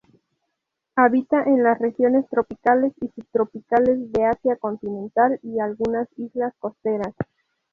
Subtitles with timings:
[0.95, 7.13] Habita en las regiones tropicales y subtropicales de Asia continental y algunas islas costeras.